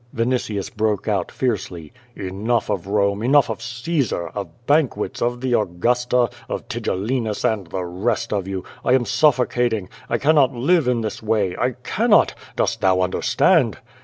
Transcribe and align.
Vinitius 0.15 0.71
broke 0.75 1.07
out 1.07 1.31
fiercely. 1.31 1.93
"Enough 2.15 2.71
of 2.71 2.87
Rome, 2.87 3.21
enough 3.21 3.51
of 3.51 3.61
Caesar, 3.61 4.29
of 4.29 4.65
banquets, 4.65 5.21
of 5.21 5.41
the 5.41 5.53
Augusta, 5.53 6.27
of 6.49 6.67
Tigellinus 6.67 7.45
and 7.45 7.67
the 7.67 7.85
\ 7.85 7.85
rest 8.01 8.33
of 8.33 8.47
you. 8.47 8.63
I 8.83 8.93
am 8.93 9.05
suffocating. 9.05 9.89
I 10.09 10.17
cannot 10.17 10.55
live 10.55 10.87
in 10.87 11.01
this 11.01 11.21
way. 11.21 11.51
1 11.55 11.69
I 11.69 11.75
cannot! 11.83 12.33
Dost 12.55 12.81
thou 12.81 12.99
understand?" 13.01 13.77